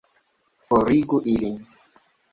Forigu 0.67 1.21
ilin! 1.35 1.61